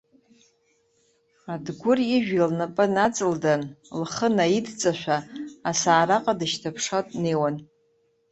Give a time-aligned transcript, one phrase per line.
[1.53, 3.61] Адгәыр ижәҩа лнапы наҵылдан,
[3.99, 5.17] лхы наидҵашәа,
[5.69, 7.55] асаараҟа дышьҭаԥшуа днеиуан.